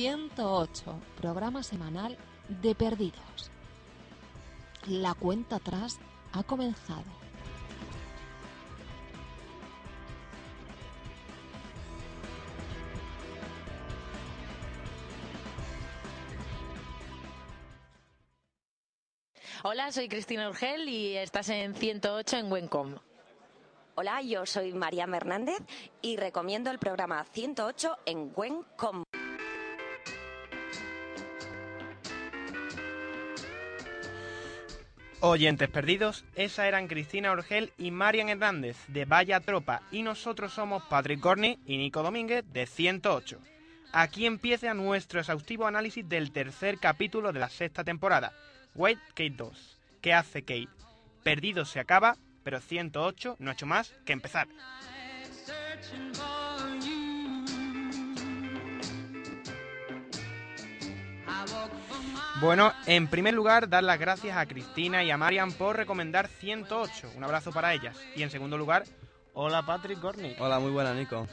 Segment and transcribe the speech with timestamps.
[0.00, 2.16] 108, programa semanal
[2.48, 3.50] de Perdidos.
[4.86, 5.98] La cuenta atrás
[6.32, 7.04] ha comenzado.
[19.62, 22.94] Hola, soy Cristina Urgel y estás en 108 en Wencom.
[23.96, 25.58] Hola, yo soy María Hernández
[26.00, 29.04] y recomiendo el programa 108 en Wencom.
[35.22, 40.82] Oyentes perdidos, esa eran Cristina Orgel y Marian Hernández de Vaya Tropa y nosotros somos
[40.84, 43.38] Patrick Corney y Nico Domínguez de 108.
[43.92, 48.32] Aquí empieza nuestro exhaustivo análisis del tercer capítulo de la sexta temporada,
[48.74, 49.78] Wait Kate 2.
[50.00, 50.68] ¿Qué hace Kate?
[51.22, 54.48] Perdidos se acaba, pero 108 no ha hecho más que empezar.
[62.38, 67.12] Bueno, en primer lugar, dar las gracias a Cristina y a Marian por recomendar 108.
[67.16, 67.96] Un abrazo para ellas.
[68.14, 68.84] Y en segundo lugar,
[69.34, 70.36] hola Patrick Gorney.
[70.38, 71.26] Hola, muy buena, Nico.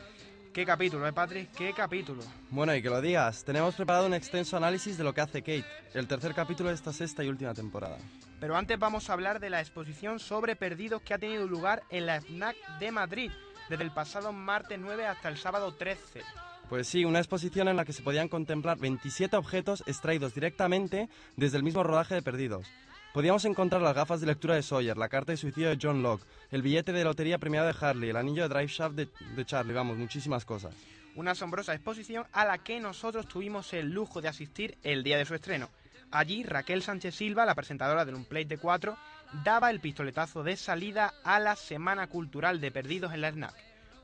[0.51, 1.51] ¿Qué capítulo, eh, Patrick?
[1.51, 2.23] ¿Qué capítulo?
[2.49, 5.65] Bueno, y que lo digas, tenemos preparado un extenso análisis de lo que hace Kate,
[5.93, 7.97] el tercer capítulo de esta sexta y última temporada.
[8.39, 12.07] Pero antes vamos a hablar de la exposición sobre perdidos que ha tenido lugar en
[12.07, 13.31] la FNAC de Madrid,
[13.69, 16.23] desde el pasado martes 9 hasta el sábado 13.
[16.69, 21.55] Pues sí, una exposición en la que se podían contemplar 27 objetos extraídos directamente desde
[21.55, 22.67] el mismo rodaje de Perdidos.
[23.13, 26.25] Podíamos encontrar las gafas de lectura de Sawyer, la carta de suicidio de John Locke,
[26.51, 29.97] el billete de lotería premiado de Harley, el anillo de Drive Shaft de, Charlie, vamos,
[29.97, 30.75] muchísimas cosas.
[31.15, 35.25] Una asombrosa exposición a la que nosotros tuvimos el lujo de asistir el día de
[35.25, 35.69] su estreno.
[36.11, 38.97] Allí Raquel Sánchez Silva, la presentadora de un Plate de 4,
[39.43, 43.55] daba el pistoletazo de salida a la Semana Cultural de Perdidos en la SNAC,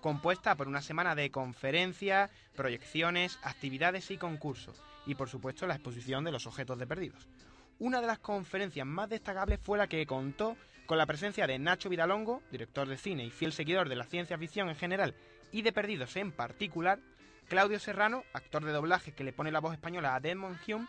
[0.03, 6.25] compuesta por una semana de conferencias, proyecciones, actividades y concursos, y por supuesto la exposición
[6.25, 7.25] de los objetos de Perdidos.
[7.79, 11.87] Una de las conferencias más destacables fue la que contó con la presencia de Nacho
[11.87, 15.15] Vidalongo, director de cine y fiel seguidor de la ciencia ficción en general
[15.53, 16.99] y de Perdidos en particular,
[17.47, 20.87] Claudio Serrano, actor de doblaje que le pone la voz española a Desmond Hume,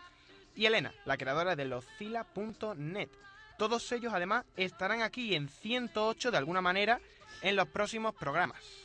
[0.55, 3.09] y Elena, la creadora de loscila.net.
[3.57, 6.99] Todos ellos además estarán aquí en 108 de alguna manera
[7.41, 8.84] en los próximos programas.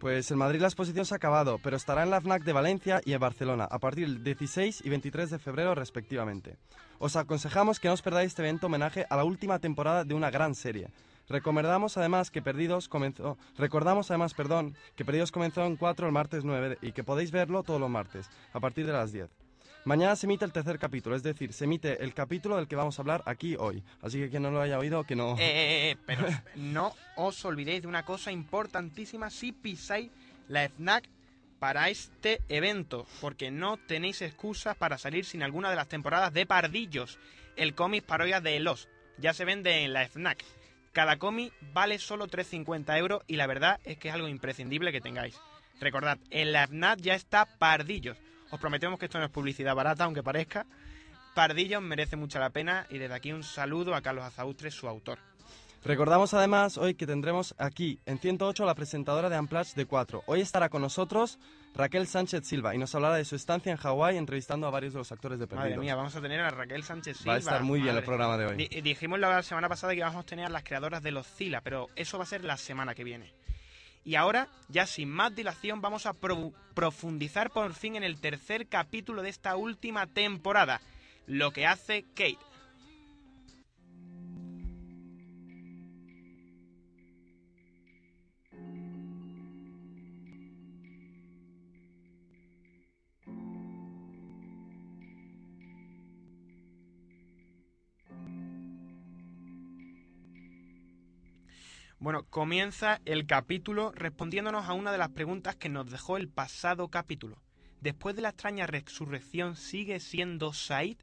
[0.00, 3.02] Pues en Madrid la exposición se ha acabado, pero estará en la FNAC de Valencia
[3.04, 6.56] y en Barcelona a partir del 16 y 23 de febrero respectivamente.
[6.98, 10.30] Os aconsejamos que no os perdáis este evento homenaje a la última temporada de una
[10.30, 10.88] gran serie.
[11.28, 16.44] Recomendamos además que Perdidos comenzó, recordamos además, perdón, que Perdidos comenzó en 4 el martes
[16.46, 19.28] 9 y que podéis verlo todos los martes a partir de las 10.
[19.84, 22.98] Mañana se emite el tercer capítulo, es decir, se emite el capítulo del que vamos
[22.98, 23.82] a hablar aquí hoy.
[24.02, 25.38] Así que quien no lo haya oído, que no...
[25.38, 30.10] Eh, eh, eh, pero no os olvidéis de una cosa importantísima si pisáis
[30.48, 31.08] la FNAC
[31.58, 36.46] para este evento, porque no tenéis excusas para salir sin alguna de las temporadas de
[36.46, 37.18] Pardillos,
[37.56, 38.88] el cómic parodia de Los.
[39.18, 40.44] Ya se vende en la FNAC.
[40.92, 45.00] Cada cómic vale solo 3,50 euros y la verdad es que es algo imprescindible que
[45.00, 45.38] tengáis.
[45.80, 48.18] Recordad, en la FNAC ya está Pardillos.
[48.50, 50.66] Os prometemos que esto no es publicidad barata, aunque parezca.
[51.34, 55.18] Pardillos merece mucho la pena y desde aquí un saludo a Carlos Azaustre, su autor.
[55.82, 60.24] Recordamos además hoy que tendremos aquí en 108 a la presentadora de Amplash de 4.
[60.26, 61.38] Hoy estará con nosotros
[61.74, 64.98] Raquel Sánchez Silva y nos hablará de su estancia en Hawái entrevistando a varios de
[64.98, 65.70] los actores de Perdidos.
[65.70, 67.32] Madre mía, vamos a tener a Raquel Sánchez Silva.
[67.32, 68.56] Va a estar muy bien el programa de hoy.
[68.56, 71.62] Di- dijimos la semana pasada que íbamos a tener a las creadoras de los Zila,
[71.62, 73.32] pero eso va a ser la semana que viene.
[74.04, 78.66] Y ahora, ya sin más dilación, vamos a pro- profundizar por fin en el tercer
[78.66, 80.80] capítulo de esta última temporada,
[81.26, 82.38] lo que hace Kate.
[102.00, 106.88] Bueno, comienza el capítulo respondiéndonos a una de las preguntas que nos dejó el pasado
[106.88, 107.42] capítulo.
[107.82, 110.96] ¿Después de la extraña resurrección sigue siendo Said?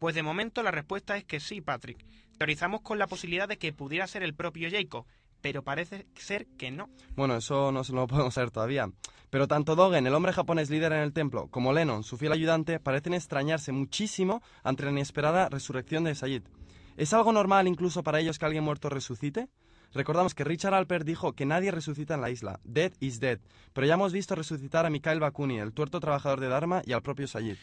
[0.00, 2.04] Pues de momento la respuesta es que sí, Patrick.
[2.38, 5.06] Teorizamos con la posibilidad de que pudiera ser el propio Jacob,
[5.42, 6.90] pero parece ser que no.
[7.14, 8.90] Bueno, eso no lo podemos saber todavía.
[9.30, 12.80] Pero tanto Dogen, el hombre japonés líder en el templo, como Lennon, su fiel ayudante,
[12.80, 16.42] parecen extrañarse muchísimo ante la inesperada resurrección de Sayid.
[16.96, 19.48] ¿Es algo normal incluso para ellos que alguien muerto resucite?
[19.94, 22.60] Recordamos que Richard Alpert dijo que nadie resucita en la isla.
[22.64, 23.38] Dead is dead.
[23.72, 27.02] Pero ya hemos visto resucitar a Mikhail Bakunin, el tuerto trabajador de Dharma, y al
[27.02, 27.56] propio Sayid.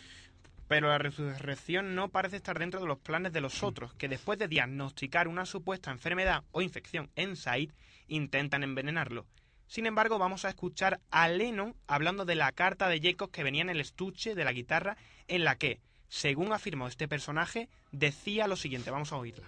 [0.67, 4.39] Pero la resurrección no parece estar dentro de los planes de los otros, que después
[4.39, 7.71] de diagnosticar una supuesta enfermedad o infección en Said,
[8.07, 9.25] intentan envenenarlo.
[9.67, 13.61] Sin embargo, vamos a escuchar a Lennon hablando de la carta de Jacob que venía
[13.61, 14.97] en el estuche de la guitarra,
[15.27, 15.79] en la que,
[16.09, 18.91] según afirmó este personaje, decía lo siguiente.
[18.91, 19.47] Vamos a oírla.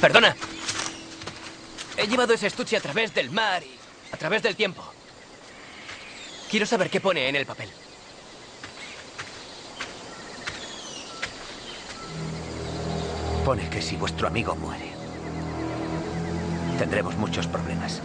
[0.00, 0.34] Perdona.
[1.98, 3.78] He llevado ese estuche a través del mar y
[4.12, 4.84] a través del tiempo.
[6.50, 7.70] Quiero saber qué pone en el papel.
[13.44, 14.90] Pone que si vuestro amigo muere,
[16.78, 18.02] tendremos muchos problemas.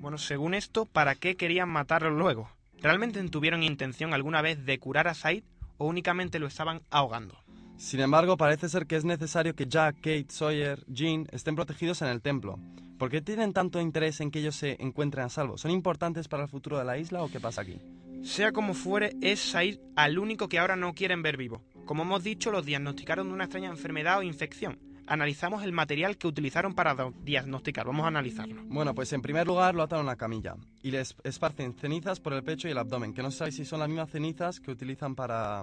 [0.00, 2.48] Bueno, según esto, ¿para qué querían matarlo luego?
[2.80, 5.42] ¿Realmente tuvieron intención alguna vez de curar a Said
[5.78, 7.45] o únicamente lo estaban ahogando?
[7.76, 12.08] Sin embargo, parece ser que es necesario que Jack, Kate, Sawyer, Jean estén protegidos en
[12.08, 12.58] el templo.
[12.98, 15.58] ¿Por qué tienen tanto interés en que ellos se encuentren a salvo?
[15.58, 17.78] ¿Son importantes para el futuro de la isla o qué pasa aquí?
[18.22, 21.62] Sea como fuere, es Said al único que ahora no quieren ver vivo.
[21.84, 24.78] Como hemos dicho, los diagnosticaron de una extraña enfermedad o infección.
[25.06, 27.86] Analizamos el material que utilizaron para diagnosticar.
[27.86, 28.62] Vamos a analizarlo.
[28.64, 32.32] Bueno, pues en primer lugar lo atan a una camilla y les esparcen cenizas por
[32.32, 35.14] el pecho y el abdomen, que no sabe si son las mismas cenizas que utilizan
[35.14, 35.62] para,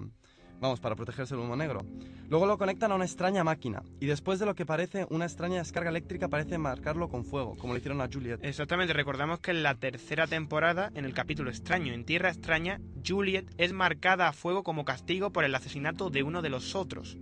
[0.63, 1.85] vamos, para protegerse del humo negro.
[2.29, 5.57] Luego lo conectan a una extraña máquina y después de lo que parece una extraña
[5.57, 8.39] descarga eléctrica parece marcarlo con fuego, como le hicieron a Juliet.
[8.41, 13.53] Exactamente, recordamos que en la tercera temporada, en el capítulo extraño, en Tierra extraña, Juliet
[13.57, 17.17] es marcada a fuego como castigo por el asesinato de uno de los otros.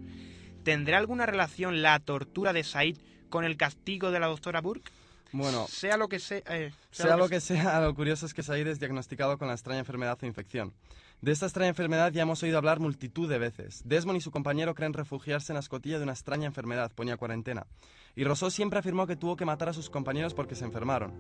[0.63, 2.97] ¿Tendrá alguna relación la tortura de Said
[3.29, 4.91] con el castigo de la doctora Burke?
[5.33, 8.67] Bueno, sea lo que sea, eh, sea, lo que sea, lo curioso es que Said
[8.67, 10.73] es diagnosticado con la extraña enfermedad o infección.
[11.21, 13.81] De esta extraña enfermedad ya hemos oído hablar multitud de veces.
[13.85, 17.67] Desmond y su compañero creen refugiarse en la escotilla de una extraña enfermedad, ponía cuarentena.
[18.15, 21.13] Y Rousseau siempre afirmó que tuvo que matar a sus compañeros porque se enfermaron.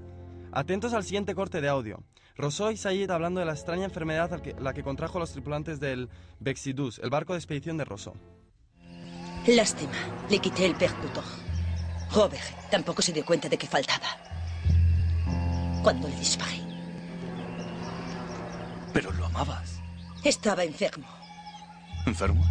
[0.51, 2.03] Atentos al siguiente corte de audio.
[2.35, 6.09] Rousseau y Said hablando de la extraña enfermedad la que contrajo los tripulantes del
[6.39, 8.15] Bexidus, el barco de expedición de Rousseau.
[9.47, 9.93] Lástima,
[10.29, 11.23] le quité el percutor.
[12.13, 14.17] Robert tampoco se dio cuenta de que faltaba.
[15.81, 16.61] Cuando le disparé.
[18.93, 19.79] Pero lo amabas.
[20.23, 21.07] Estaba enfermo.
[22.05, 22.43] ¿Enfermo?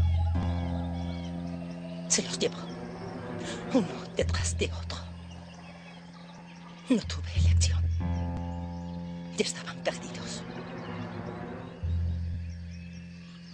[2.08, 2.58] Se los llevó.
[3.74, 3.86] Uno
[4.16, 4.98] detrás de otro.
[6.88, 7.80] No tuve elección.
[9.36, 10.42] Ya estaban perdidos.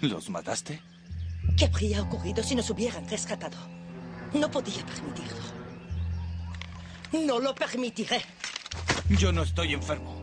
[0.01, 0.81] ¿Los mataste?
[1.57, 3.59] ¿Qué habría ocurrido si nos hubieran rescatado?
[4.33, 5.66] No podía permitirlo.
[7.25, 8.21] No lo permitiré.
[9.09, 10.15] Yo no estoy enfermo.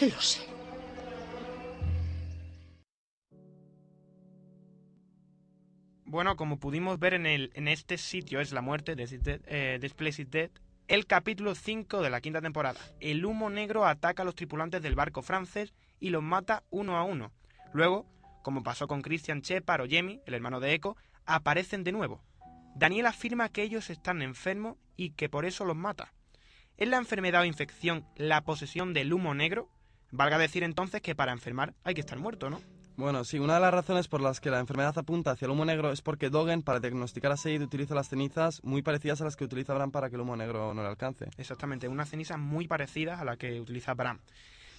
[0.00, 0.40] Lo sé.
[6.04, 9.06] Bueno, como pudimos ver en, el, en este sitio es la muerte de
[9.46, 10.50] eh, Dead,
[10.88, 12.80] el capítulo 5 de la quinta temporada.
[13.00, 17.04] El humo negro ataca a los tripulantes del barco francés y los mata uno a
[17.04, 17.32] uno.
[17.72, 18.06] Luego,
[18.42, 22.22] como pasó con Christian Shepard o Jamie, el hermano de Echo, aparecen de nuevo.
[22.78, 26.12] Daniel afirma que ellos están enfermos y que por eso los mata.
[26.76, 29.70] ¿Es la enfermedad o infección la posesión del humo negro?
[30.10, 32.60] Valga decir entonces que para enfermar hay que estar muerto, ¿no?
[32.98, 35.64] Bueno, sí, una de las razones por las que la enfermedad apunta hacia el humo
[35.64, 39.36] negro es porque Dogen, para diagnosticar a Seid, utiliza las cenizas muy parecidas a las
[39.36, 41.30] que utiliza Bram para que el humo negro no le alcance.
[41.38, 44.20] Exactamente, unas cenizas muy parecidas a las que utiliza Bram.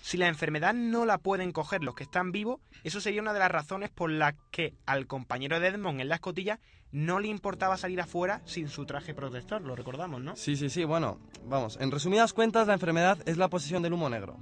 [0.07, 3.39] Si la enfermedad no la pueden coger los que están vivos, eso sería una de
[3.39, 6.61] las razones por las que al compañero de Edmond en la escotilla
[6.93, 10.37] no le importaba salir afuera sin su traje protector, lo recordamos, ¿no?
[10.37, 14.09] Sí, sí, sí, bueno, vamos, en resumidas cuentas la enfermedad es la posesión del humo
[14.09, 14.37] negro.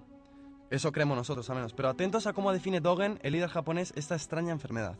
[0.70, 4.14] Eso creemos nosotros al menos, pero atentos a cómo define Dogen, el líder japonés, esta
[4.14, 5.00] extraña enfermedad.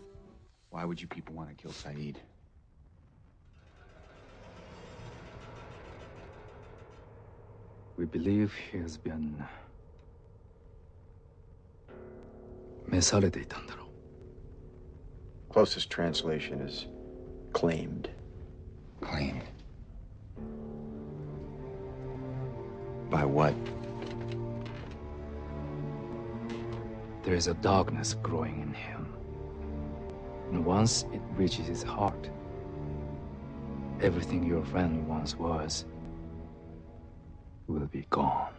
[0.72, 2.18] Why would you people want to kill Said?
[8.00, 9.38] We believe he has been
[12.87, 16.87] 召されていたんだろう Closest translation is
[17.53, 18.09] claimed.
[19.01, 19.43] Claimed?
[23.11, 23.55] By what?
[27.25, 29.07] There is a darkness growing in him.
[30.53, 32.31] And once it reaches his heart,
[34.01, 35.85] everything your friend once was
[37.67, 38.53] will be gone.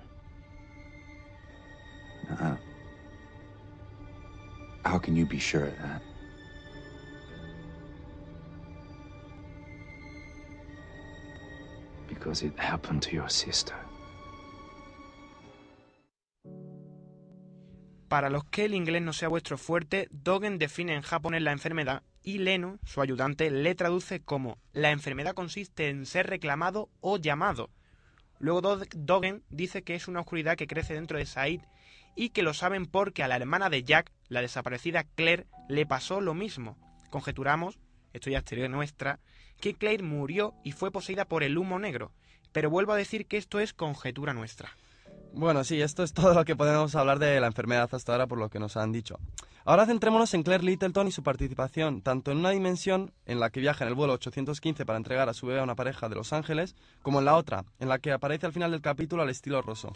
[4.87, 6.03] How can you be sure of that?
[12.09, 13.75] Because it happened to your sister.
[18.09, 22.03] Para los que el inglés no sea vuestro fuerte, Dogen define en japonés la enfermedad
[22.23, 27.71] y Leno, su ayudante, le traduce como la enfermedad consiste en ser reclamado o llamado.
[28.39, 31.63] Luego Dogen dice que es una oscuridad que crece dentro de Said
[32.15, 36.21] y que lo saben porque a la hermana de Jack, la desaparecida Claire, le pasó
[36.21, 36.77] lo mismo.
[37.11, 37.79] Conjeturamos,
[38.13, 39.21] esto ya es nuestra,
[39.61, 42.13] que Claire murió y fue poseída por el humo negro.
[42.53, 44.71] Pero vuelvo a decir que esto es conjetura nuestra.
[45.33, 48.39] Bueno, sí, esto es todo lo que podemos hablar de la enfermedad hasta ahora por
[48.39, 49.19] lo que nos han dicho.
[49.67, 53.61] Ahora centrémonos en Claire Littleton y su participación tanto en una dimensión en la que
[53.61, 56.33] viaja en el vuelo 815 para entregar a su bebé a una pareja de Los
[56.33, 59.61] Ángeles, como en la otra, en la que aparece al final del capítulo al estilo
[59.61, 59.93] Rosso.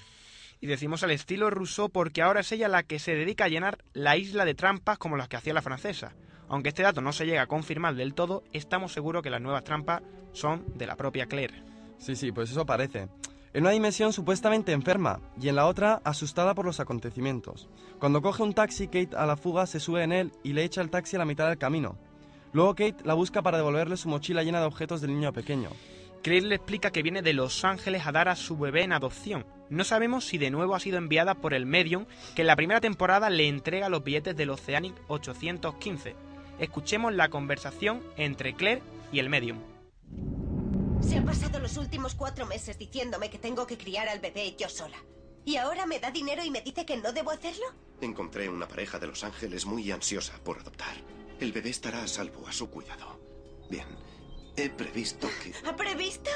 [0.61, 3.79] Y decimos al estilo Rousseau porque ahora es ella la que se dedica a llenar
[3.95, 6.15] la isla de trampas como las que hacía la francesa.
[6.49, 9.65] Aunque este dato no se llega a confirmar del todo, estamos seguros que las nuevas
[9.65, 10.03] trampas
[10.33, 11.63] son de la propia Claire.
[11.99, 13.09] Sí, sí, pues eso parece.
[13.53, 17.69] En una dimensión supuestamente enferma y en la otra asustada por los acontecimientos.
[17.99, 20.83] Cuando coge un taxi, Kate a la fuga se sube en él y le echa
[20.83, 21.99] el taxi a la mitad del camino.
[22.53, 25.71] Luego Kate la busca para devolverle su mochila llena de objetos del niño pequeño.
[26.23, 29.47] Claire le explica que viene de Los Ángeles a dar a su bebé en adopción.
[29.71, 32.81] No sabemos si de nuevo ha sido enviada por el Medium, que en la primera
[32.81, 36.15] temporada le entrega los billetes del Oceanic 815.
[36.59, 39.59] Escuchemos la conversación entre Claire y el Medium.
[41.01, 44.69] Se ha pasado los últimos cuatro meses diciéndome que tengo que criar al bebé yo
[44.69, 44.99] sola.
[45.47, 47.65] ¿Y ahora me da dinero y me dice que no debo hacerlo?
[48.03, 50.95] Encontré una pareja de Los Ángeles muy ansiosa por adoptar.
[51.41, 53.19] El bebé estará a salvo a su cuidado.
[53.71, 53.87] Bien,
[54.57, 55.53] he previsto que...
[55.67, 56.31] ¿Ha previsto?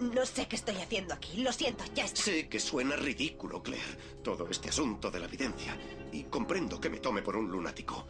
[0.00, 1.42] No sé qué estoy haciendo aquí.
[1.42, 2.22] Lo siento, ya está.
[2.22, 5.76] Sé que suena ridículo, Claire, todo este asunto de la evidencia.
[6.12, 8.06] Y comprendo que me tome por un lunático.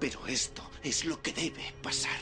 [0.00, 2.18] Pero esto es lo que debe pasar.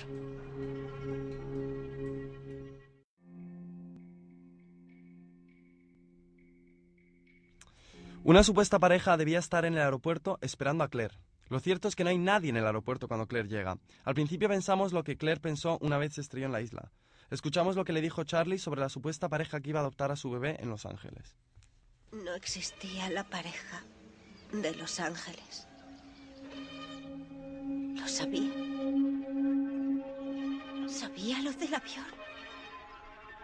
[8.23, 11.15] Una supuesta pareja debía estar en el aeropuerto esperando a Claire.
[11.49, 13.79] Lo cierto es que no hay nadie en el aeropuerto cuando Claire llega.
[14.05, 16.91] Al principio pensamos lo que Claire pensó una vez se estrelló en la isla.
[17.31, 20.17] Escuchamos lo que le dijo Charlie sobre la supuesta pareja que iba a adoptar a
[20.17, 21.37] su bebé en Los Ángeles.
[22.13, 23.83] No existía la pareja
[24.53, 25.67] de Los Ángeles.
[27.95, 28.53] Lo sabía.
[30.89, 32.07] Sabía lo del avión.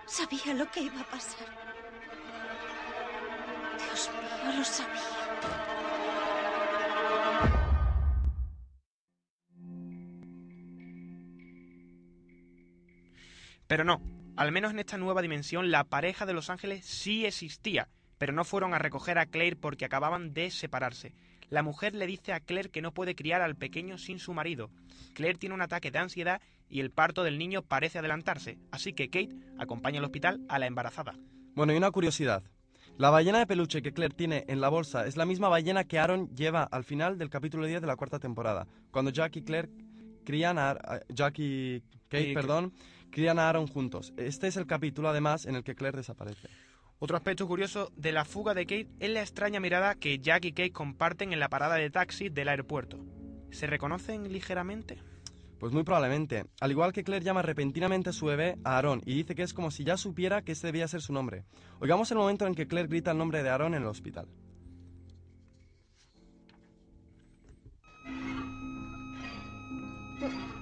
[0.07, 1.47] Sabía lo que iba a pasar.
[3.79, 5.72] Dios mío, lo sabía.
[13.73, 14.03] Pero no,
[14.37, 17.89] al menos en esta nueva dimensión la pareja de Los Ángeles sí existía,
[18.19, 21.15] pero no fueron a recoger a Claire porque acababan de separarse.
[21.49, 24.69] La mujer le dice a Claire que no puede criar al pequeño sin su marido.
[25.15, 29.09] Claire tiene un ataque de ansiedad y el parto del niño parece adelantarse, así que
[29.09, 31.15] Kate acompaña al hospital a la embarazada.
[31.55, 32.43] Bueno, y una curiosidad.
[32.99, 35.99] La ballena de peluche que Claire tiene en la bolsa es la misma ballena que
[35.99, 39.71] Aaron lleva al final del capítulo 10 de la cuarta temporada, cuando Jack y Claire
[40.27, 40.77] crían a...
[41.09, 42.75] Jack y Kate, Y- perdón,
[43.13, 44.13] crían a Aaron juntos.
[44.17, 46.49] Este es el capítulo, además, en el que Claire desaparece.
[46.99, 50.53] Otro aspecto curioso de la fuga de Kate es la extraña mirada que Jack y
[50.53, 53.05] Kate comparten en la parada de taxi del aeropuerto.
[53.51, 54.99] ¿Se reconocen ligeramente?
[55.59, 56.47] Pues muy probablemente.
[56.61, 59.53] Al igual que Claire llama repentinamente a su bebé a Aaron y dice que es
[59.53, 61.45] como si ya supiera que ese debía ser su nombre.
[61.81, 64.27] Oigamos el momento en que Claire grita el nombre de Aaron en el hospital.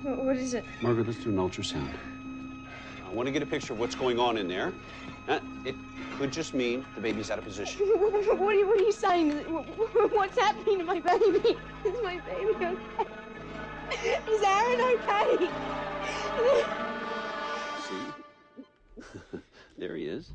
[0.03, 0.65] What is it?
[0.81, 2.20] Margaret, let's do an ultrasound.
[3.11, 4.73] I want to get a picture of what's going on in there.
[5.29, 5.75] Uh, it
[6.17, 7.81] could just mean the baby's out of position.
[7.87, 9.33] what, are you, what are you saying?
[10.13, 11.59] What's happening to my baby?
[11.85, 12.77] Is my baby okay?
[14.31, 15.51] Is Aaron okay?
[17.89, 19.39] See?
[19.77, 20.31] there he is.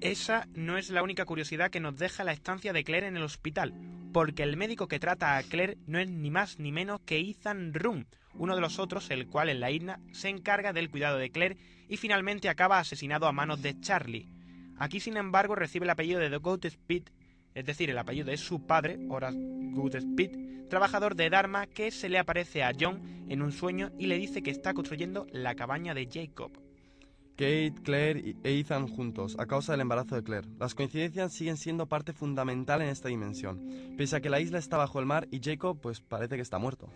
[0.00, 3.22] Esa no es la única curiosidad que nos deja la estancia de Claire en el
[3.22, 3.74] hospital,
[4.12, 7.72] porque el médico que trata a Claire no es ni más ni menos que Ethan
[7.74, 11.30] Room, uno de los otros, el cual en la isla se encarga del cuidado de
[11.30, 11.56] Claire
[11.88, 14.28] y finalmente acaba asesinado a manos de Charlie.
[14.78, 17.04] Aquí, sin embargo, recibe el apellido de The Good Speed,
[17.54, 22.08] es decir, el apellido de su padre, Horace Good Speed, trabajador de Dharma que se
[22.08, 25.94] le aparece a John en un sueño y le dice que está construyendo la cabaña
[25.94, 26.61] de Jacob.
[27.36, 30.48] Kate, Claire e Ethan juntos, a causa del embarazo de Claire.
[30.58, 33.60] Las coincidencias siguen siendo parte fundamental en esta dimensión,
[33.96, 36.58] pese a que la isla está bajo el mar y Jacob pues parece que está
[36.58, 36.90] muerto.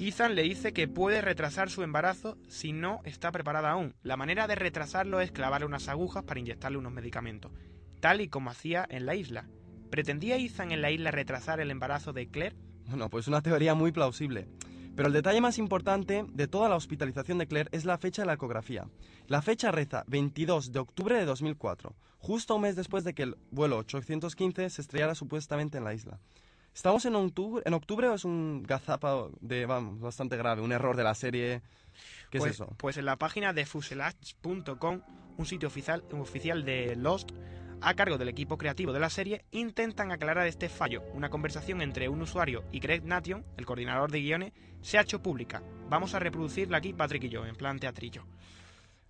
[0.00, 3.94] Ethan le dice que puede retrasar su embarazo si no está preparada aún.
[4.02, 7.52] La manera de retrasarlo es clavarle unas agujas para inyectarle unos medicamentos,
[8.00, 9.48] tal y como hacía en la isla.
[9.90, 12.56] ¿Pretendía Ethan en la isla retrasar el embarazo de Claire?
[12.86, 14.48] Bueno, pues una teoría muy plausible.
[14.96, 18.26] Pero el detalle más importante de toda la hospitalización de Claire es la fecha de
[18.26, 18.88] la ecografía.
[19.26, 23.36] La fecha reza 22 de octubre de 2004, justo un mes después de que el
[23.50, 26.20] vuelo 815 se estrellara supuestamente en la isla.
[26.74, 30.96] ¿Estamos en octubre, en octubre o es un gazapa de, vamos, bastante grave, un error
[30.96, 31.62] de la serie?
[32.30, 32.74] ¿Qué pues, es eso?
[32.78, 35.00] Pues en la página de fuselage.com,
[35.36, 37.30] un sitio oficial, oficial de Lost,
[37.84, 41.02] a cargo del equipo creativo de la serie, intentan aclarar este fallo.
[41.12, 45.22] Una conversación entre un usuario y Greg Nation, el coordinador de guiones, se ha hecho
[45.22, 45.62] pública.
[45.88, 48.24] Vamos a reproducirla aquí, Patrick y yo, en plan teatrillo.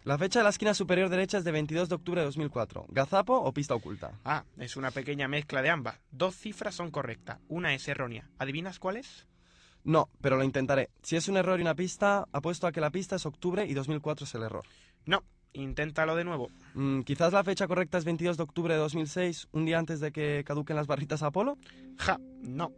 [0.02, 2.87] La fecha de la esquina superior derecha es de 22 de octubre de 2004.
[2.90, 4.21] ¿Gazapo o pista oculta?
[4.25, 5.99] Ah, es una pequeña mezcla de ambas.
[6.11, 8.28] Dos cifras son correctas, una es errónea.
[8.38, 9.26] ¿Adivinas cuál es?
[9.83, 10.90] No, pero lo intentaré.
[11.02, 13.75] Si es un error y una pista, apuesto a que la pista es octubre y
[13.75, 14.66] 2004 es el error.
[15.07, 15.23] No,
[15.55, 16.51] inténtalo de nuevo.
[16.75, 20.13] Mm, quizás la fecha correcta es 22 de octubre de 2006, un día antes de
[20.13, 21.57] que caduquen las barritas Apolo.
[21.97, 22.73] Ja, no.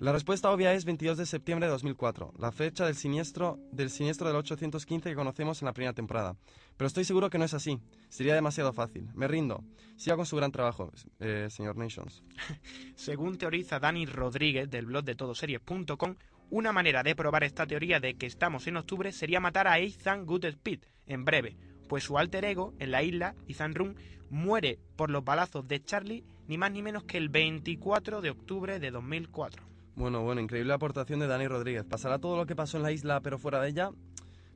[0.00, 4.28] La respuesta obvia es 22 de septiembre de 2004, la fecha del siniestro del siniestro
[4.28, 6.36] del 815 que conocemos en la primera temporada.
[6.76, 7.80] Pero estoy seguro que no es así.
[8.08, 9.08] Sería demasiado fácil.
[9.14, 9.64] Me rindo.
[9.96, 12.22] Siga con su gran trabajo, eh, señor Nations.
[12.94, 16.14] Según teoriza Dani Rodríguez del blog de todoseries.com,
[16.50, 20.26] una manera de probar esta teoría de que estamos en octubre sería matar a Ethan
[20.26, 21.56] Goodspeed en breve,
[21.88, 23.96] pues su alter ego en la isla, Ethan Run,
[24.30, 28.78] muere por los balazos de Charlie ni más ni menos que el 24 de octubre
[28.78, 29.62] de 2004.
[29.96, 31.84] Bueno, bueno, increíble aportación de Dani Rodríguez.
[31.84, 33.90] ¿Pasará todo lo que pasó en la isla pero fuera de ella?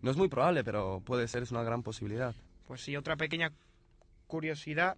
[0.00, 2.34] No es muy probable, pero puede ser, es una gran posibilidad.
[2.66, 3.52] Pues sí, otra pequeña
[4.26, 4.96] curiosidad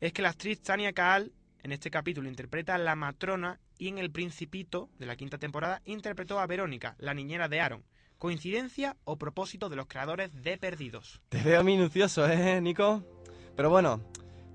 [0.00, 3.98] es que la actriz Tania Kaal en este capítulo interpreta a la matrona y en
[3.98, 7.84] El Principito de la quinta temporada interpretó a Verónica, la niñera de Aaron.
[8.20, 11.22] ¿Coincidencia o propósito de los creadores de Perdidos?
[11.30, 13.02] Te veo minucioso, ¿eh, Nico?
[13.56, 14.04] Pero bueno,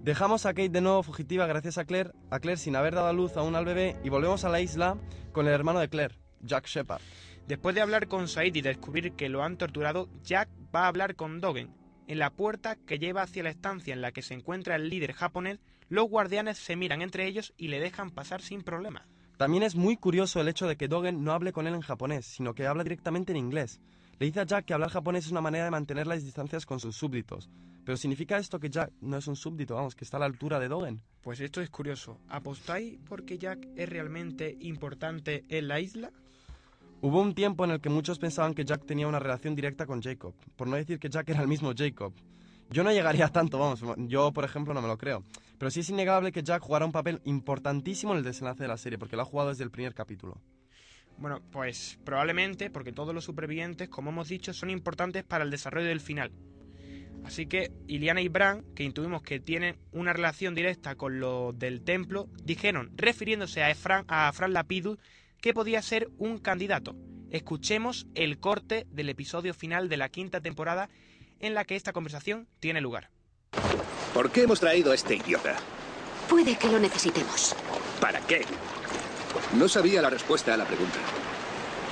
[0.02, 3.14] Dejamos a Kate de nuevo fugitiva gracias a Claire, a Claire sin haber dado a
[3.14, 5.00] luz aún al bebé y volvemos a la isla
[5.32, 7.02] con el hermano de Claire, Jack Shepard.
[7.48, 11.16] Después de hablar con Said y descubrir que lo han torturado, Jack va a hablar
[11.16, 11.74] con Dogen.
[12.06, 15.14] En la puerta que lleva hacia la estancia en la que se encuentra el líder
[15.14, 19.08] japonés, los guardianes se miran entre ellos y le dejan pasar sin problema.
[19.38, 22.26] También es muy curioso el hecho de que Dogen no hable con él en japonés,
[22.26, 23.82] sino que habla directamente en inglés.
[24.18, 26.80] Le dice a Jack que hablar japonés es una manera de mantener las distancias con
[26.80, 27.50] sus súbditos.
[27.84, 30.58] Pero ¿significa esto que Jack no es un súbdito, vamos, que está a la altura
[30.58, 31.02] de Dogen?
[31.22, 32.18] Pues esto es curioso.
[32.30, 36.12] ¿Apostáis porque Jack es realmente importante en la isla?
[37.02, 40.02] Hubo un tiempo en el que muchos pensaban que Jack tenía una relación directa con
[40.02, 42.14] Jacob, por no decir que Jack era el mismo Jacob.
[42.70, 45.24] Yo no llegaría a tanto, vamos, yo por ejemplo no me lo creo.
[45.58, 48.78] Pero sí es innegable que Jack jugará un papel importantísimo en el desenlace de la
[48.78, 50.42] serie, porque lo ha jugado desde el primer capítulo.
[51.18, 55.88] Bueno, pues probablemente porque todos los supervivientes, como hemos dicho, son importantes para el desarrollo
[55.88, 56.32] del final.
[57.24, 61.82] Así que Iliana y Bran, que intuimos que tienen una relación directa con los del
[61.82, 65.00] templo, dijeron, refiriéndose a Fran, a Fran Lapidus,
[65.42, 66.96] que podía ser un candidato.
[67.32, 70.90] Escuchemos el corte del episodio final de la quinta temporada
[71.40, 73.10] en la que esta conversación tiene lugar.
[74.14, 75.56] ¿Por qué hemos traído a este idiota?
[76.30, 77.56] Puede que lo necesitemos.
[78.00, 78.46] ¿Para qué?
[79.54, 80.98] No sabía la respuesta a la pregunta.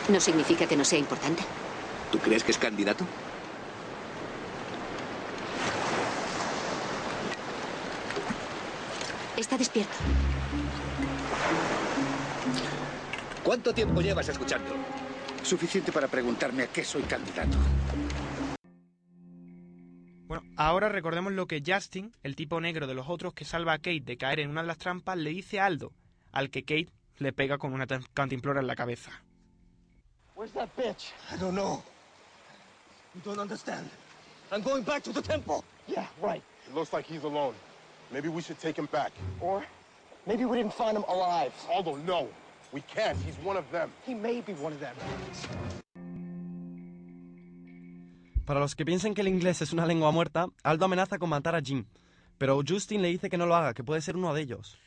[0.09, 1.43] ¿No significa que no sea importante?
[2.11, 3.05] ¿Tú crees que es candidato?
[9.37, 9.93] Está despierto.
[13.43, 14.73] ¿Cuánto tiempo llevas escuchando?
[15.43, 17.57] Suficiente para preguntarme a qué soy candidato.
[20.55, 24.01] Ahora recordemos lo que Justin, el tipo negro de los otros que salva a Kate
[24.01, 25.93] de caer en una de las trampas, le dice a Aldo,
[26.31, 29.11] al que Kate le pega con una cantimplora en la cabeza.
[30.35, 31.11] Where's that bitch?
[31.31, 31.81] I don't know.
[33.15, 33.89] You don't understand.
[34.51, 35.63] I'm going back to the temple.
[35.87, 36.43] Yeah, right.
[36.67, 37.55] It looks like he's alone.
[38.11, 39.11] Maybe we should take him back.
[39.41, 39.63] Or
[40.27, 41.51] maybe we didn't find him alive.
[41.71, 42.29] Aldo, no.
[42.71, 43.17] We can't.
[43.25, 43.91] He's one of them.
[44.05, 44.95] He may be one of them.
[48.45, 51.55] Para los que piensen que el inglés es una lengua muerta, Aldo amenaza con matar
[51.55, 51.85] a Jim.
[52.37, 54.77] Pero Justin le dice que no lo haga, que puede ser uno de ellos.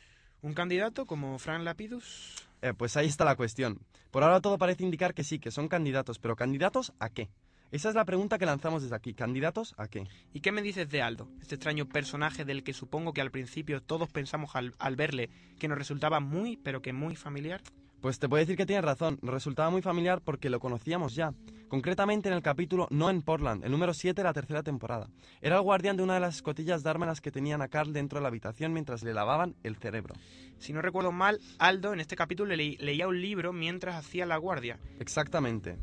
[0.43, 2.35] ¿Un candidato como Fran Lapidus?
[2.61, 3.79] Eh, pues ahí está la cuestión.
[4.11, 7.29] Por ahora todo parece indicar que sí, que son candidatos, pero ¿candidatos a qué?
[7.71, 9.15] Esa es la pregunta que lanzamos desde aquí.
[9.15, 10.07] ¿Candidatos a qué?
[10.33, 11.27] ¿Y qué me dices de Aldo?
[11.41, 15.67] Este extraño personaje del que supongo que al principio todos pensamos al, al verle que
[15.67, 17.61] nos resultaba muy, pero que muy familiar.
[18.01, 21.33] Pues te puedo decir que tienes razón, resultaba muy familiar porque lo conocíamos ya.
[21.67, 25.09] Concretamente en el capítulo No en Portland, el número 7 de la tercera temporada.
[25.41, 28.19] Era el guardián de una de las escotillas de armas que tenían a Carl dentro
[28.19, 30.13] de la habitación mientras le lavaban el cerebro.
[30.59, 34.37] Si no recuerdo mal, Aldo en este capítulo le leía un libro mientras hacía la
[34.37, 34.79] guardia.
[34.99, 35.77] Exactamente.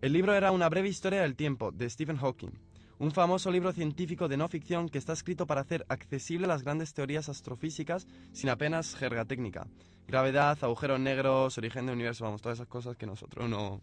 [0.00, 2.52] El libro era Una breve historia del tiempo, de Stephen Hawking,
[3.00, 6.92] un famoso libro científico de no ficción que está escrito para hacer accesible las grandes
[6.92, 9.66] teorías astrofísicas sin apenas jerga técnica.
[10.06, 13.80] Gravedad, agujeros negros, origen del universo, vamos, todas esas cosas que nosotros no...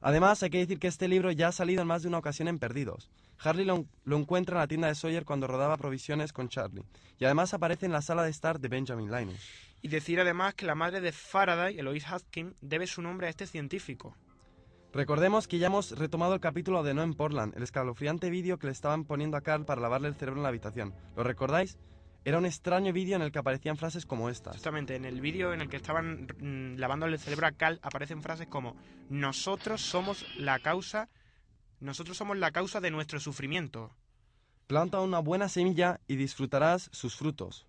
[0.00, 2.48] Además, hay que decir que este libro ya ha salido en más de una ocasión
[2.48, 3.10] en Perdidos.
[3.38, 3.84] Harley lo,
[4.16, 6.84] encuentra en la tienda de Sawyer cuando rodaba provisiones con Charlie.
[7.18, 9.38] Y además aparece en la sala de estar de Benjamin Linus.
[9.82, 13.46] Y decir además que la madre de Faraday, Eloise Hutkin, debe su nombre a este
[13.46, 14.16] científico.
[14.92, 18.66] Recordemos que ya hemos retomado el capítulo de No en Portland, el escalofriante vídeo que
[18.66, 20.94] le estaban poniendo a Carl para lavarle el cerebro en la habitación.
[21.16, 21.78] ¿Lo recordáis?
[22.24, 24.56] Era un extraño vídeo en el que aparecían frases como estas.
[24.56, 28.20] Exactamente, en el vídeo en el que estaban mm, lavándole el cerebro a Carl aparecen
[28.20, 28.76] frases como
[29.08, 31.08] nosotros somos la causa,
[31.78, 33.94] nosotros somos la causa de nuestro sufrimiento.
[34.66, 37.66] Planta una buena semilla y disfrutarás sus frutos.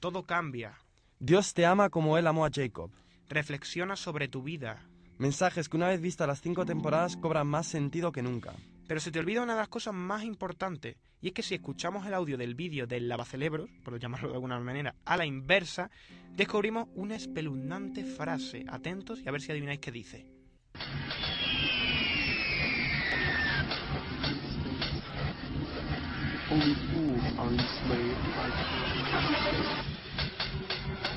[0.00, 0.78] Todo cambia.
[1.18, 2.90] Dios te ama como Él amó a Jacob.
[3.28, 4.86] Reflexiona sobre tu vida.
[5.18, 8.54] Mensajes que una vez vistas las cinco temporadas cobran más sentido que nunca.
[8.86, 12.06] Pero se te olvida una de las cosas más importantes, y es que si escuchamos
[12.06, 15.90] el audio del vídeo del lavacerebros, por llamarlo de alguna manera, a la inversa,
[16.36, 18.64] descubrimos una espeluznante frase.
[18.68, 20.24] Atentos y a ver si adivináis qué dice.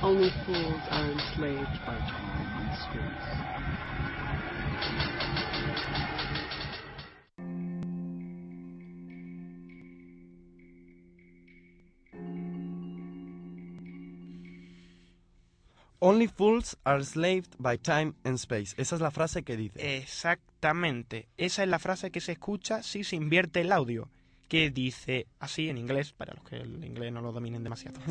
[0.04, 2.42] Only fools are enslaved by time.
[2.58, 3.62] And space.
[16.04, 18.74] Only fools are enslaved by time and space.
[18.78, 19.98] Esa es la frase que dice.
[19.98, 21.28] Exactamente.
[21.38, 24.10] Esa es la frase que se escucha si se invierte el audio.
[24.52, 28.02] Que dice así en inglés, para los que el inglés no lo dominen demasiado.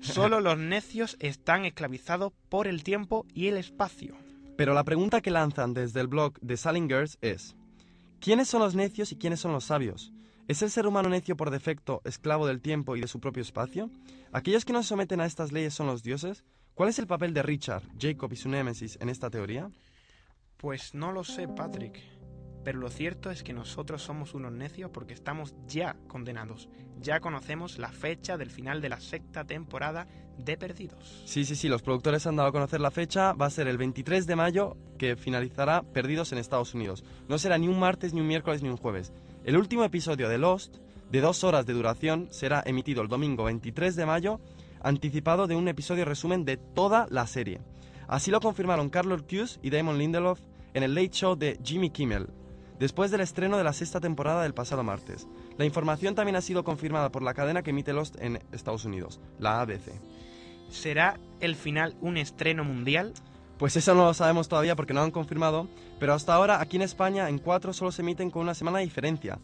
[0.00, 4.14] Solo los necios están esclavizados por el tiempo y el espacio.
[4.58, 7.56] Pero la pregunta que lanzan desde el blog de Salingers es:
[8.20, 10.12] ¿Quiénes son los necios y quiénes son los sabios?
[10.48, 13.90] ¿Es el ser humano necio por defecto esclavo del tiempo y de su propio espacio?
[14.32, 16.44] ¿Aquellos que no se someten a estas leyes son los dioses?
[16.74, 19.70] ¿Cuál es el papel de Richard, Jacob y su némesis en esta teoría?
[20.58, 22.02] Pues no lo sé, Patrick.
[22.66, 26.68] Pero lo cierto es que nosotros somos unos necios porque estamos ya condenados.
[27.00, 31.22] Ya conocemos la fecha del final de la sexta temporada de Perdidos.
[31.26, 33.34] Sí, sí, sí, los productores han dado a conocer la fecha.
[33.34, 37.04] Va a ser el 23 de mayo que finalizará Perdidos en Estados Unidos.
[37.28, 39.12] No será ni un martes, ni un miércoles, ni un jueves.
[39.44, 40.78] El último episodio de Lost,
[41.12, 44.40] de dos horas de duración, será emitido el domingo 23 de mayo,
[44.82, 47.60] anticipado de un episodio resumen de toda la serie.
[48.08, 50.40] Así lo confirmaron Carlos Cuse y Damon Lindelof
[50.74, 52.26] en el Late Show de Jimmy Kimmel,
[52.78, 55.26] después del estreno de la sexta temporada del pasado martes.
[55.58, 59.20] La información también ha sido confirmada por la cadena que emite Lost en Estados Unidos,
[59.38, 59.92] la ABC.
[60.68, 63.12] ¿Será el final un estreno mundial?
[63.58, 66.76] Pues eso no lo sabemos todavía porque no lo han confirmado, pero hasta ahora aquí
[66.76, 69.38] en España en 4 solo se emiten con una semana de diferencia.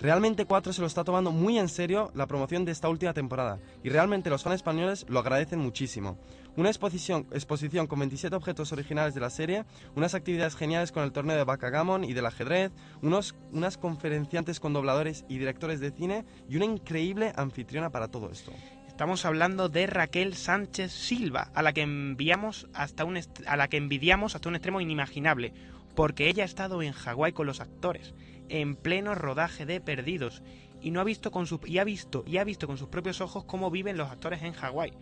[0.00, 3.58] Realmente 4 se lo está tomando muy en serio la promoción de esta última temporada
[3.82, 6.18] y realmente los fans españoles lo agradecen muchísimo.
[6.56, 11.12] Una exposición, exposición con 27 objetos originales de la serie, unas actividades geniales con el
[11.12, 16.24] torneo de backgammon y del ajedrez, unos, unas conferenciantes con dobladores y directores de cine
[16.48, 18.52] y una increíble anfitriona para todo esto.
[18.96, 23.76] Estamos hablando de Raquel Sánchez Silva, a la que enviamos hasta un a la que
[23.76, 25.52] envidiamos hasta un extremo inimaginable,
[25.94, 28.14] porque ella ha estado en Hawái con los actores,
[28.48, 30.42] en pleno rodaje de Perdidos,
[30.80, 33.20] y no ha visto con su, y ha visto y ha visto con sus propios
[33.20, 34.94] ojos cómo viven los actores en Hawái.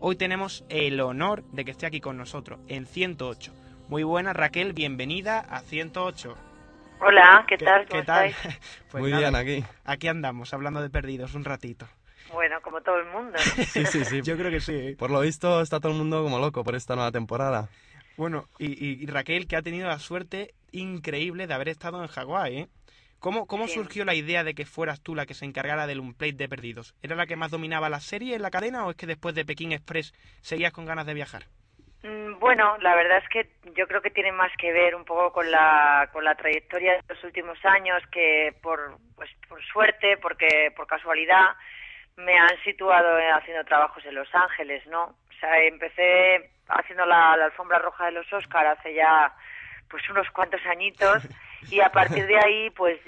[0.00, 3.52] Hoy tenemos el honor de que esté aquí con nosotros en 108.
[3.86, 6.38] Muy buena Raquel, bienvenida a 108.
[7.02, 7.86] Hola, ¿qué tal?
[7.86, 8.26] ¿Cómo ¿Qué tal?
[8.28, 8.58] estáis?
[8.90, 9.64] Pues Muy nada, bien, aquí.
[9.84, 11.86] Aquí andamos, hablando de Perdidos un ratito.
[12.32, 13.32] Bueno, como todo el mundo.
[13.32, 13.38] ¿no?
[13.64, 14.22] Sí, sí, sí.
[14.22, 14.74] Yo creo que sí.
[14.74, 14.96] ¿eh?
[14.98, 17.68] Por lo visto está todo el mundo como loco por esta nueva temporada.
[18.16, 22.58] Bueno, y, y- Raquel, que ha tenido la suerte increíble de haber estado en Hawái,
[22.58, 22.68] ¿eh?
[23.20, 23.74] ¿Cómo, cómo Sí.
[23.74, 26.94] surgió la idea de que fueras tú la que se encargara del Unplayed de Perdidos?
[27.02, 29.44] ¿Era la que más dominaba la serie en la cadena o es que después de
[29.44, 31.44] Pekín Express seguías con ganas de viajar?
[32.02, 35.32] Mm, Bueno, la verdad es que yo creo que tiene más que ver un poco
[35.32, 40.72] con la, con la trayectoria de los últimos años que por, pues, por suerte, porque
[40.76, 41.46] por casualidad
[42.16, 45.04] me han situado haciendo trabajos en Los Ángeles, ¿no?
[45.04, 49.32] O sea, empecé haciendo la, la alfombra roja de los Oscar hace ya
[49.88, 51.22] pues unos cuantos añitos
[51.70, 52.98] y a partir de ahí pues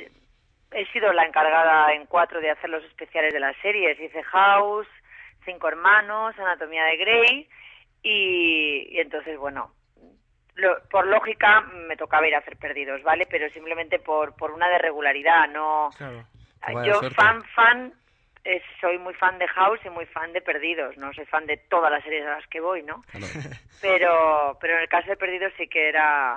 [0.72, 3.98] he sido la encargada en cuatro de hacer los especiales de las series.
[4.00, 4.88] Hice House,
[5.44, 7.48] Cinco Hermanos, Anatomía de Grey
[8.02, 9.72] y, y entonces, bueno,
[10.56, 13.26] lo- por lógica me tocaba ir a hacer perdidos, ¿vale?
[13.30, 15.90] Pero simplemente por, por una de regularidad, no...
[15.96, 16.24] Claro.
[16.86, 17.14] Yo suerte.
[17.14, 17.92] fan, fan,
[18.44, 21.56] eh, soy muy fan de House y muy fan de Perdidos, no soy fan de
[21.56, 23.02] todas las series a las que voy, ¿no?
[23.80, 26.36] Pero, pero en el caso de Perdidos sí que era...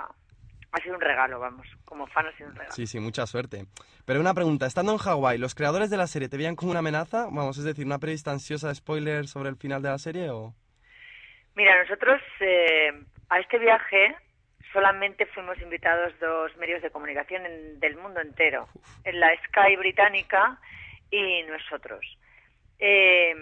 [0.70, 1.66] Ha sido un regalo, vamos.
[1.86, 2.72] Como fan ha sido un regalo.
[2.74, 3.64] Sí, sí, mucha suerte.
[4.04, 6.80] Pero una pregunta, estando en Hawái, ¿los creadores de la serie te veían como una
[6.80, 7.24] amenaza?
[7.24, 10.52] Vamos, es decir, una periodista ansiosa de spoilers sobre el final de la serie o...
[11.54, 12.92] Mira, nosotros eh,
[13.30, 14.14] a este viaje
[14.72, 18.68] solamente fuimos invitados dos medios de comunicación en- del mundo entero,
[19.04, 20.60] en la Sky británica
[21.10, 22.00] y nosotros.
[22.78, 23.34] Eh,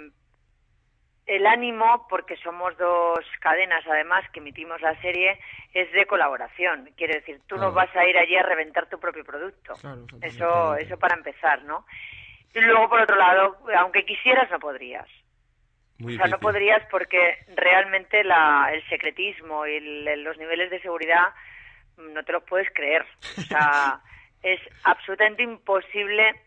[1.26, 5.38] el ánimo, porque somos dos cadenas además que emitimos la serie,
[5.74, 6.88] es de colaboración.
[6.96, 9.74] Quiere decir, tú no vas a ir allí a reventar tu propio producto.
[9.80, 11.84] Claro, Eso, eso para empezar, ¿no?
[12.54, 15.06] Y luego, por otro lado, aunque quisieras, no podrías.
[15.98, 20.80] Muy O sea, no podrías porque realmente la, el secretismo y el- los niveles de
[20.80, 21.34] seguridad
[21.96, 23.04] mm, no te los puedes creer.
[23.38, 24.00] O sea,
[24.42, 26.42] es absolutamente imposible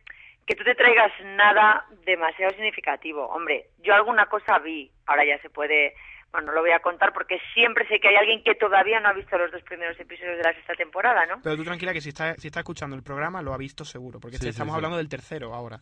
[0.50, 3.24] que tú te traigas nada demasiado significativo.
[3.28, 5.94] Hombre, yo alguna cosa vi, ahora ya se puede,
[6.32, 9.10] bueno, no lo voy a contar porque siempre sé que hay alguien que todavía no
[9.10, 11.40] ha visto los dos primeros episodios de la sexta temporada, ¿no?
[11.44, 14.20] Pero tú tranquila que si está, si está escuchando el programa lo ha visto seguro,
[14.20, 14.78] porque Sí, sí, estamos sí.
[14.78, 15.82] hablando del tercero ahora.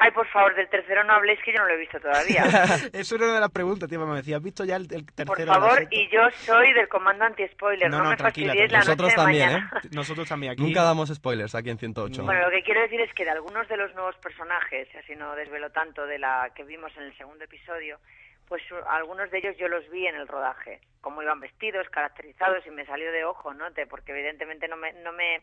[0.00, 2.44] Ay, por favor, del tercero no habléis que yo no lo he visto todavía.
[2.92, 5.26] Eso era una de las preguntas, tío, me decía, ¿has visto ya el, el tercero?
[5.26, 8.46] Por de la favor, y yo soy del comando anti-spoiler, no, No, no, me tranquila,
[8.52, 9.70] fastidiéis la Nosotros noche de también, mañana.
[9.82, 9.88] ¿eh?
[9.92, 10.62] Nosotros también aquí.
[10.62, 12.22] Nunca damos spoilers aquí en 108.
[12.22, 15.34] Bueno, lo que quiero decir es que de algunos de los nuevos personajes, así no
[15.34, 17.98] desvelo tanto de la que vimos en el segundo episodio,
[18.46, 22.64] pues u- algunos de ellos yo los vi en el rodaje, cómo iban vestidos, caracterizados,
[22.66, 23.72] y me salió de ojo, ¿no?
[23.72, 25.42] Te- Porque evidentemente no me, no me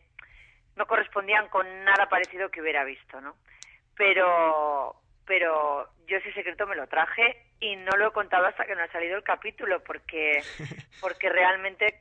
[0.76, 3.36] no correspondían con nada parecido que hubiera visto, ¿no?
[3.96, 8.74] Pero pero yo ese secreto me lo traje y no lo he contado hasta que
[8.74, 10.42] no ha salido el capítulo porque
[11.00, 12.00] porque realmente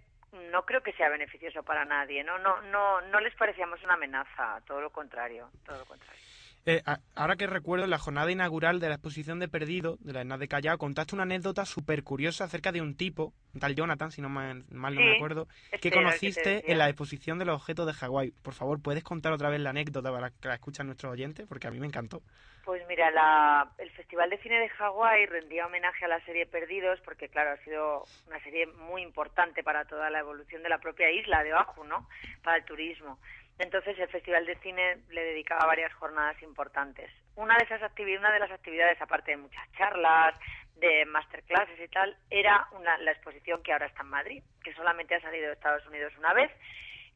[0.51, 2.37] no creo que sea beneficioso para nadie, ¿no?
[2.39, 6.24] No no no les parecíamos una amenaza, todo lo contrario, todo lo contrario.
[6.67, 10.13] Eh, a- ahora que recuerdo, en la jornada inaugural de la exposición de Perdido, de
[10.13, 13.75] la ENAD de Callao, contaste una anécdota súper curiosa acerca de un tipo, un tal
[13.75, 15.47] Jonathan, si no mal, mal no me acuerdo,
[15.79, 18.31] que conociste en la exposición de los objetos de Hawái.
[18.41, 21.45] Por favor, ¿puedes contar otra vez la anécdota para que la escuchen nuestros oyentes?
[21.47, 22.23] Porque a mí me encantó.
[22.63, 26.99] Pues mira, la- el Festival de Cine de Hawái rendía homenaje a la serie Perdidos
[27.05, 31.11] porque, claro, ha sido una serie muy importante para toda la evolución de la propia
[31.11, 32.09] isla de Oahu, ¿no?
[32.43, 33.19] Para el turismo.
[33.57, 37.09] Entonces, el Festival de Cine le dedicaba varias jornadas importantes.
[37.35, 40.35] Una de esas actividades, una de las actividades, aparte de muchas charlas,
[40.75, 45.15] de masterclasses y tal, era una- la exposición que ahora está en Madrid, que solamente
[45.15, 46.51] ha salido de Estados Unidos una vez,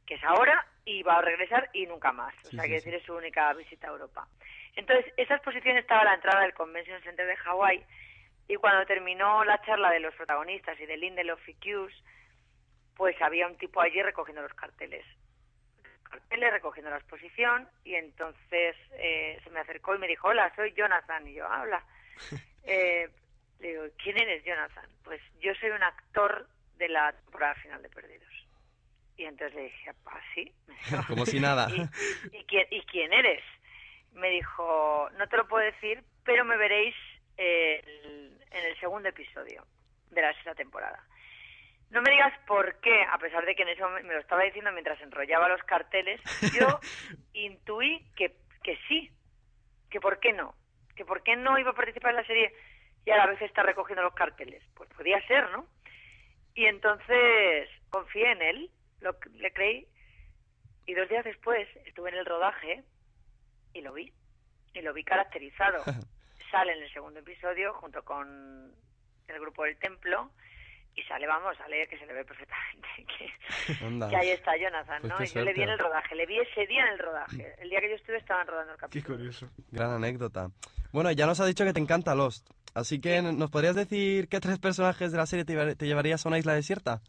[0.07, 2.33] que es ahora, y va a regresar y nunca más.
[2.45, 2.85] O sea, sí, que sí.
[2.85, 4.25] decir, es su única visita a Europa.
[4.75, 7.83] Entonces, esa exposición estaba a la entrada del Convention Center de Hawái
[8.47, 11.93] y cuando terminó la charla de los protagonistas y de Lindelof y Hughes,
[12.95, 15.05] pues había un tipo allí recogiendo los carteles.
[16.09, 20.73] Carteles, recogiendo la exposición y entonces eh, se me acercó y me dijo, hola, soy
[20.73, 21.27] Jonathan.
[21.27, 21.83] Y yo, habla.
[22.71, 23.09] Eh,
[23.59, 24.85] le digo, ¿quién eres Jonathan?
[25.03, 28.47] Pues yo soy un actor de la temporada final de Perdidos.
[29.17, 30.53] Y entonces le dije, ah, sí.
[31.07, 31.67] Como si nada.
[32.31, 33.43] ¿Y, y quién, ¿Y quién eres?
[34.13, 36.95] Me dijo, no te lo puedo decir, pero me veréis
[37.37, 37.81] eh,
[38.51, 39.65] en el segundo episodio
[40.11, 41.03] de la sexta temporada.
[41.91, 44.43] No me digas por qué, a pesar de que en ese momento me lo estaba
[44.43, 46.21] diciendo mientras enrollaba los carteles,
[46.53, 46.79] yo
[47.33, 49.11] intuí que, que sí,
[49.89, 50.53] que por qué no,
[50.95, 52.53] que por qué no iba a participar en la serie
[53.05, 54.63] y a la vez está recogiendo los carteles.
[54.75, 55.67] Pues podía ser, ¿no?
[56.53, 58.71] Y entonces confié en él,
[59.01, 59.87] lo, le creí,
[60.85, 62.83] y dos días después estuve en el rodaje
[63.73, 64.13] y lo vi,
[64.73, 65.83] y lo vi caracterizado.
[66.51, 68.73] Sale en el segundo episodio junto con
[69.27, 70.31] el grupo del templo
[70.95, 72.87] y sale, vamos, sale que se le ve perfectamente
[74.09, 75.17] que, ahí está Jonathan, Pues ¿no?
[75.17, 77.55] qué Y yo le vi en el rodaje, le vi ese día en el rodaje.
[77.59, 79.17] El día que yo estuve estaban rodando el Qué capítulo.
[79.17, 79.49] curioso.
[79.71, 80.49] Gran anécdota.
[80.91, 82.49] Bueno, ya nos ha dicho que te encanta Lost.
[82.73, 86.25] Así que, ¿nos podrías decir qué tres personajes de la serie te, llevar- te llevarías
[86.25, 87.01] a una isla desierta?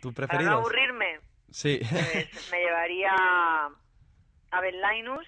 [0.00, 0.54] ¿Tu Para no preferidos?
[0.60, 1.20] aburrirme,
[1.50, 1.78] Sí.
[1.80, 3.10] pues me llevaría
[4.50, 5.26] a Ben Linus,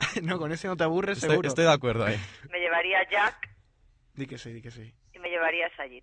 [0.22, 1.48] no, con ese no te aburres, Estoy, seguro.
[1.48, 2.16] estoy de acuerdo ahí.
[2.50, 3.48] me llevaría a Jack
[4.14, 4.92] Di que sí, di que sí.
[5.14, 6.02] y me llevaría a Sayid.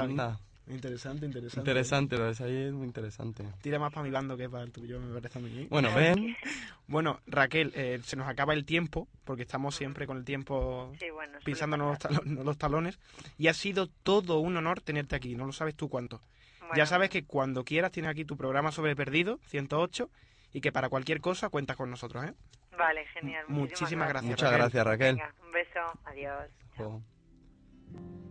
[0.00, 0.20] Está bien.
[0.20, 0.40] Anda.
[0.68, 1.60] Interesante, interesante.
[1.60, 3.44] Interesante, lo de ahí es muy interesante.
[3.62, 5.66] Tira más para mi bando que para el tuyo, me parece a mí.
[5.70, 6.36] Bueno, ven.
[6.88, 11.10] Bueno, Raquel, eh, se nos acaba el tiempo, porque estamos siempre con el tiempo Sí,
[11.10, 13.00] bueno, pisándonos los, talo- los talones,
[13.38, 16.20] y ha sido todo un honor tenerte aquí, no lo sabes tú cuánto.
[16.76, 20.10] Ya sabes que cuando quieras tienes aquí tu programa sobre Perdido, 108,
[20.52, 22.34] y que para cualquier cosa cuentas con nosotros, ¿eh?
[22.78, 23.44] Vale, genial.
[23.48, 24.30] Muchísimas gracias.
[24.30, 24.60] Muchas Raquel.
[24.62, 25.14] gracias, Raquel.
[25.16, 28.25] Venga, un beso, adiós.